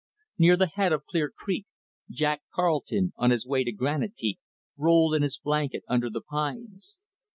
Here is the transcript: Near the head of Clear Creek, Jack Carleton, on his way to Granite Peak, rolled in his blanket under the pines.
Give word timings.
Near 0.39 0.57
the 0.57 0.65
head 0.65 0.91
of 0.93 1.05
Clear 1.05 1.29
Creek, 1.29 1.67
Jack 2.09 2.41
Carleton, 2.55 3.13
on 3.17 3.29
his 3.29 3.45
way 3.45 3.63
to 3.63 3.71
Granite 3.71 4.15
Peak, 4.15 4.39
rolled 4.75 5.13
in 5.13 5.21
his 5.21 5.37
blanket 5.37 5.83
under 5.87 6.09
the 6.09 6.21
pines. 6.21 6.97